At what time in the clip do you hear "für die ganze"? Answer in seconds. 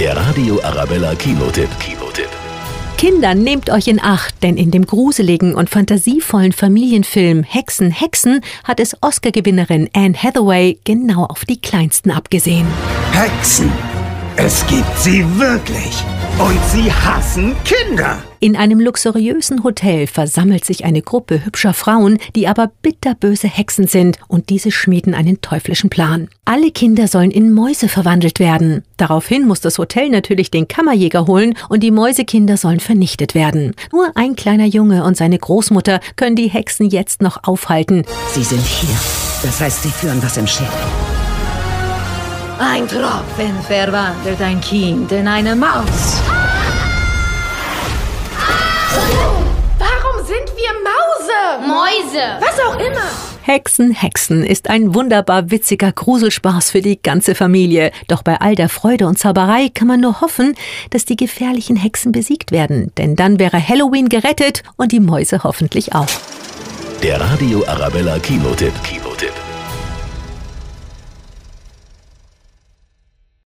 56.70-57.34